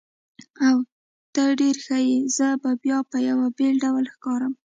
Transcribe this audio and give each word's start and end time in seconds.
اوه، 0.67 0.81
ته 1.33 1.43
ډېر 1.59 1.75
ښه 1.85 1.97
یې، 2.07 2.17
زه 2.37 2.47
به 2.61 2.71
بیا 2.83 2.97
په 3.11 3.17
یوه 3.29 3.47
بېل 3.57 3.75
ډول 3.83 4.05
ښکارم. 4.13 4.53